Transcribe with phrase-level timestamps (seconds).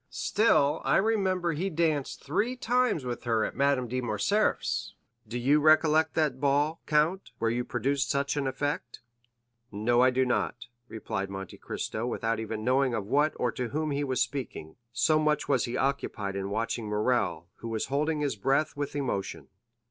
[0.09, 4.95] Still I remember he danced three times with her at Madame de Morcerf's.
[5.27, 9.01] Do you recollect that ball, count, where you produced such an effect?"
[9.71, 13.67] 50121m "No, I do not," replied Monte Cristo, without even knowing of what or to
[13.69, 18.21] whom he was speaking, so much was he occupied in watching Morrel, who was holding
[18.21, 19.49] his breath with emotion.